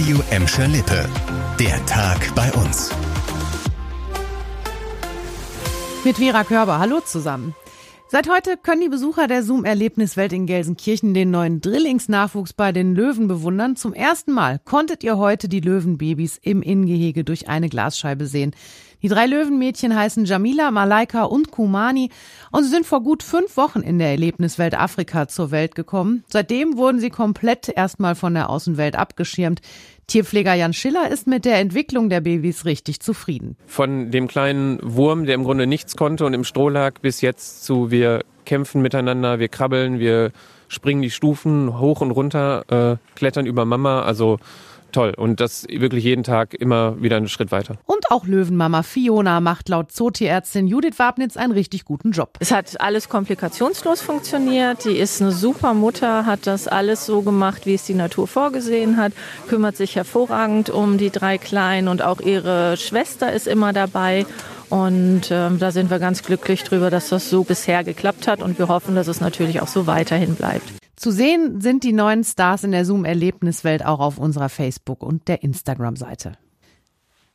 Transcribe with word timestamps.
Radio 0.00 0.22
Emscher 0.30 0.66
Lippe. 0.66 1.06
Der 1.58 1.84
Tag 1.84 2.34
bei 2.34 2.50
uns. 2.52 2.90
Mit 6.06 6.16
Vera 6.16 6.42
Körber. 6.42 6.78
Hallo 6.78 7.00
zusammen. 7.00 7.54
Seit 8.08 8.26
heute 8.30 8.56
können 8.56 8.80
die 8.80 8.88
Besucher 8.88 9.26
der 9.26 9.42
Zoom-Erlebniswelt 9.42 10.32
in 10.32 10.46
Gelsenkirchen 10.46 11.12
den 11.12 11.30
neuen 11.30 11.60
Drillingsnachwuchs 11.60 12.54
bei 12.54 12.72
den 12.72 12.94
Löwen 12.94 13.28
bewundern. 13.28 13.76
Zum 13.76 13.92
ersten 13.92 14.32
Mal 14.32 14.58
konntet 14.64 15.04
ihr 15.04 15.18
heute 15.18 15.50
die 15.50 15.60
Löwenbabys 15.60 16.38
im 16.40 16.62
Innengehege 16.62 17.22
durch 17.22 17.50
eine 17.50 17.68
Glasscheibe 17.68 18.26
sehen. 18.26 18.52
Die 19.02 19.08
drei 19.08 19.26
Löwenmädchen 19.26 19.94
heißen 19.94 20.24
Jamila, 20.24 20.70
Malaika 20.70 21.24
und 21.24 21.50
Kumani 21.50 22.10
und 22.50 22.64
sie 22.64 22.70
sind 22.70 22.86
vor 22.86 23.02
gut 23.02 23.22
fünf 23.22 23.56
Wochen 23.56 23.80
in 23.80 23.98
der 23.98 24.08
Erlebniswelt 24.08 24.78
Afrika 24.78 25.28
zur 25.28 25.50
Welt 25.50 25.74
gekommen. 25.74 26.24
Seitdem 26.28 26.76
wurden 26.76 27.00
sie 27.00 27.10
komplett 27.10 27.68
erstmal 27.68 28.14
von 28.14 28.34
der 28.34 28.50
Außenwelt 28.50 28.96
abgeschirmt. 28.96 29.60
Tierpfleger 30.06 30.54
Jan 30.54 30.72
Schiller 30.72 31.08
ist 31.08 31.26
mit 31.26 31.44
der 31.44 31.60
Entwicklung 31.60 32.08
der 32.10 32.20
Babys 32.20 32.64
richtig 32.64 33.00
zufrieden. 33.00 33.56
Von 33.66 34.10
dem 34.10 34.26
kleinen 34.26 34.80
Wurm, 34.82 35.24
der 35.24 35.36
im 35.36 35.44
Grunde 35.44 35.66
nichts 35.66 35.96
konnte 35.96 36.26
und 36.26 36.34
im 36.34 36.44
Stroh 36.44 36.68
lag, 36.68 36.98
bis 37.00 37.20
jetzt 37.20 37.64
zu 37.64 37.90
wir 37.90 38.24
kämpfen 38.44 38.82
miteinander, 38.82 39.38
wir 39.38 39.48
krabbeln, 39.48 40.00
wir 40.00 40.32
springen 40.66 41.02
die 41.02 41.10
Stufen 41.10 41.78
hoch 41.78 42.00
und 42.00 42.10
runter, 42.10 42.64
äh, 42.68 43.16
klettern 43.16 43.46
über 43.46 43.64
Mama. 43.64 44.02
Also 44.02 44.38
toll. 44.92 45.14
Und 45.16 45.40
das 45.40 45.66
wirklich 45.68 46.04
jeden 46.04 46.24
Tag 46.24 46.54
immer 46.54 47.00
wieder 47.02 47.16
einen 47.16 47.28
Schritt 47.28 47.52
weiter. 47.52 47.76
Und 47.86 48.10
auch 48.10 48.26
Löwenmama 48.26 48.82
Fiona 48.82 49.40
macht 49.40 49.68
laut 49.68 49.92
Zootierärztin 49.92 50.66
Judith 50.66 50.98
Wabnitz 50.98 51.36
einen 51.36 51.52
richtig 51.52 51.84
guten 51.84 52.12
Job. 52.12 52.36
Es 52.40 52.50
hat 52.50 52.80
alles 52.80 53.08
komplikationslos 53.08 54.00
funktioniert. 54.00 54.84
Die 54.84 54.96
ist 54.96 55.20
eine 55.20 55.32
super 55.32 55.74
Mutter, 55.74 56.26
hat 56.26 56.46
das 56.46 56.68
alles 56.68 57.06
so 57.06 57.22
gemacht, 57.22 57.66
wie 57.66 57.74
es 57.74 57.84
die 57.84 57.94
Natur 57.94 58.26
vorgesehen 58.26 58.96
hat, 58.96 59.12
kümmert 59.48 59.76
sich 59.76 59.96
hervorragend 59.96 60.70
um 60.70 60.98
die 60.98 61.10
drei 61.10 61.38
Kleinen 61.38 61.88
und 61.88 62.02
auch 62.02 62.20
ihre 62.20 62.76
Schwester 62.76 63.32
ist 63.32 63.46
immer 63.46 63.72
dabei. 63.72 64.26
Und 64.68 65.30
ähm, 65.32 65.58
da 65.58 65.72
sind 65.72 65.90
wir 65.90 65.98
ganz 65.98 66.22
glücklich 66.22 66.62
drüber, 66.62 66.90
dass 66.90 67.08
das 67.08 67.28
so 67.28 67.42
bisher 67.42 67.82
geklappt 67.82 68.28
hat 68.28 68.40
und 68.40 68.58
wir 68.58 68.68
hoffen, 68.68 68.94
dass 68.94 69.08
es 69.08 69.20
natürlich 69.20 69.60
auch 69.60 69.66
so 69.66 69.88
weiterhin 69.88 70.36
bleibt. 70.36 70.70
Zu 71.00 71.12
sehen 71.12 71.62
sind 71.62 71.82
die 71.84 71.94
neuen 71.94 72.24
Stars 72.24 72.62
in 72.62 72.72
der 72.72 72.84
Zoom-Erlebniswelt 72.84 73.82
auch 73.86 74.00
auf 74.00 74.18
unserer 74.18 74.50
Facebook- 74.50 75.02
und 75.02 75.28
der 75.28 75.42
Instagram-Seite. 75.42 76.32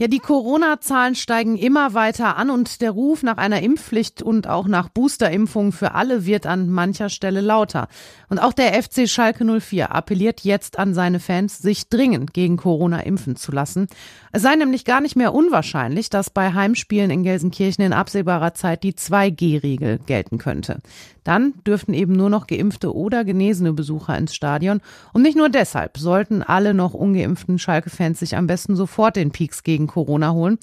Ja, 0.00 0.06
die 0.06 0.20
Corona-Zahlen 0.20 1.16
steigen 1.16 1.56
immer 1.56 1.92
weiter 1.92 2.36
an 2.36 2.50
und 2.50 2.82
der 2.82 2.92
Ruf 2.92 3.24
nach 3.24 3.36
einer 3.36 3.62
Impfpflicht 3.62 4.22
und 4.22 4.46
auch 4.46 4.68
nach 4.68 4.88
Boosterimpfungen 4.90 5.72
für 5.72 5.94
alle 5.94 6.24
wird 6.24 6.46
an 6.46 6.70
mancher 6.70 7.08
Stelle 7.08 7.40
lauter. 7.40 7.88
Und 8.28 8.38
auch 8.38 8.52
der 8.52 8.80
FC 8.80 9.08
Schalke 9.08 9.44
04 9.44 9.92
appelliert 9.92 10.42
jetzt 10.42 10.78
an 10.78 10.94
seine 10.94 11.18
Fans, 11.18 11.58
sich 11.58 11.88
dringend 11.88 12.32
gegen 12.32 12.56
Corona 12.56 13.00
impfen 13.00 13.34
zu 13.34 13.50
lassen. 13.50 13.88
Es 14.30 14.42
sei 14.42 14.54
nämlich 14.54 14.84
gar 14.84 15.00
nicht 15.00 15.16
mehr 15.16 15.34
unwahrscheinlich, 15.34 16.10
dass 16.10 16.30
bei 16.30 16.52
Heimspielen 16.54 17.10
in 17.10 17.24
Gelsenkirchen 17.24 17.82
in 17.82 17.92
absehbarer 17.92 18.54
Zeit 18.54 18.84
die 18.84 18.92
2G-Regel 18.92 19.98
gelten 20.06 20.38
könnte. 20.38 20.78
Dann 21.24 21.54
dürften 21.66 21.92
eben 21.92 22.14
nur 22.14 22.30
noch 22.30 22.46
geimpfte 22.46 22.94
oder 22.94 23.24
genesene 23.24 23.74
Besucher 23.74 24.16
ins 24.16 24.34
Stadion. 24.34 24.80
Und 25.12 25.20
nicht 25.20 25.36
nur 25.36 25.50
deshalb 25.50 25.98
sollten 25.98 26.42
alle 26.42 26.72
noch 26.72 26.94
ungeimpften 26.94 27.58
Schalke-Fans 27.58 28.20
sich 28.20 28.36
am 28.36 28.46
besten 28.46 28.76
sofort 28.76 29.16
den 29.16 29.30
Peaks 29.30 29.62
gegen 29.62 29.87
Corona 29.88 30.32
holen. 30.32 30.58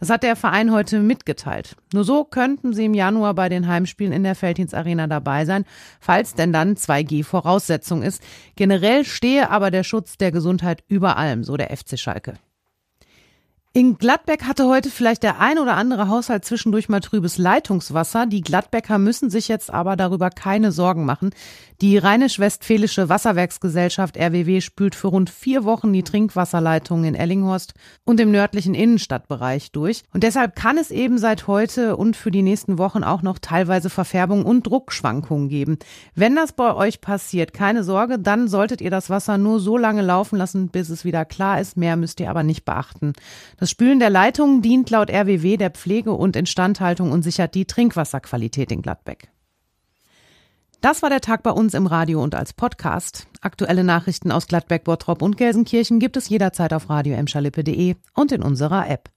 Das 0.00 0.10
hat 0.10 0.22
der 0.22 0.36
Verein 0.36 0.72
heute 0.72 1.00
mitgeteilt. 1.00 1.76
Nur 1.92 2.04
so 2.04 2.24
könnten 2.24 2.72
sie 2.72 2.86
im 2.86 2.94
Januar 2.94 3.34
bei 3.34 3.48
den 3.48 3.66
Heimspielen 3.66 4.12
in 4.12 4.22
der 4.22 4.34
Feldhins 4.34 4.72
Arena 4.72 5.06
dabei 5.06 5.44
sein, 5.44 5.64
falls 6.00 6.34
denn 6.34 6.52
dann 6.52 6.76
2G 6.76 7.24
Voraussetzung 7.24 8.02
ist. 8.02 8.22
Generell 8.56 9.04
stehe 9.04 9.50
aber 9.50 9.70
der 9.70 9.82
Schutz 9.82 10.16
der 10.16 10.32
Gesundheit 10.32 10.84
über 10.88 11.16
allem, 11.16 11.44
so 11.44 11.56
der 11.56 11.76
FC 11.76 11.98
Schalke. 11.98 12.34
In 13.78 13.96
Gladbeck 13.96 14.42
hatte 14.42 14.66
heute 14.66 14.90
vielleicht 14.90 15.22
der 15.22 15.38
ein 15.38 15.56
oder 15.56 15.76
andere 15.76 16.08
Haushalt 16.08 16.44
zwischendurch 16.44 16.88
mal 16.88 16.98
trübes 16.98 17.38
Leitungswasser. 17.38 18.26
Die 18.26 18.40
Gladbecker 18.40 18.98
müssen 18.98 19.30
sich 19.30 19.46
jetzt 19.46 19.72
aber 19.72 19.94
darüber 19.94 20.30
keine 20.30 20.72
Sorgen 20.72 21.04
machen. 21.04 21.30
Die 21.80 21.96
Rheinisch-Westfälische 21.96 23.08
Wasserwerksgesellschaft 23.08 24.16
RWW 24.16 24.62
spült 24.62 24.96
für 24.96 25.06
rund 25.06 25.30
vier 25.30 25.62
Wochen 25.62 25.92
die 25.92 26.02
Trinkwasserleitungen 26.02 27.04
in 27.04 27.14
Ellinghorst 27.14 27.74
und 28.04 28.18
im 28.18 28.32
nördlichen 28.32 28.74
Innenstadtbereich 28.74 29.70
durch. 29.70 30.02
Und 30.12 30.24
deshalb 30.24 30.56
kann 30.56 30.76
es 30.76 30.90
eben 30.90 31.18
seit 31.18 31.46
heute 31.46 31.96
und 31.96 32.16
für 32.16 32.32
die 32.32 32.42
nächsten 32.42 32.78
Wochen 32.78 33.04
auch 33.04 33.22
noch 33.22 33.38
teilweise 33.38 33.90
Verfärbung 33.90 34.44
und 34.44 34.66
Druckschwankungen 34.66 35.48
geben. 35.48 35.78
Wenn 36.16 36.34
das 36.34 36.50
bei 36.50 36.74
euch 36.74 37.00
passiert, 37.00 37.52
keine 37.52 37.84
Sorge, 37.84 38.18
dann 38.18 38.48
solltet 38.48 38.80
ihr 38.80 38.90
das 38.90 39.08
Wasser 39.08 39.38
nur 39.38 39.60
so 39.60 39.78
lange 39.78 40.02
laufen 40.02 40.36
lassen, 40.36 40.70
bis 40.70 40.88
es 40.88 41.04
wieder 41.04 41.24
klar 41.24 41.60
ist. 41.60 41.76
Mehr 41.76 41.94
müsst 41.94 42.18
ihr 42.18 42.28
aber 42.28 42.42
nicht 42.42 42.64
beachten. 42.64 43.12
Das 43.68 43.72
Spülen 43.72 43.98
der 43.98 44.08
Leitungen 44.08 44.62
dient 44.62 44.88
laut 44.88 45.10
RWW 45.10 45.58
der 45.58 45.68
Pflege 45.68 46.12
und 46.12 46.36
Instandhaltung 46.36 47.12
und 47.12 47.22
sichert 47.22 47.54
die 47.54 47.66
Trinkwasserqualität 47.66 48.72
in 48.72 48.80
Gladbeck. 48.80 49.28
Das 50.80 51.02
war 51.02 51.10
der 51.10 51.20
Tag 51.20 51.42
bei 51.42 51.50
uns 51.50 51.74
im 51.74 51.86
Radio 51.86 52.22
und 52.22 52.34
als 52.34 52.54
Podcast. 52.54 53.26
Aktuelle 53.42 53.84
Nachrichten 53.84 54.32
aus 54.32 54.46
Gladbeck, 54.46 54.84
Bottrop 54.84 55.20
und 55.20 55.36
Gelsenkirchen 55.36 55.98
gibt 55.98 56.16
es 56.16 56.30
jederzeit 56.30 56.72
auf 56.72 56.88
radio 56.88 57.14
und 58.14 58.32
in 58.32 58.42
unserer 58.42 58.88
App. 58.88 59.10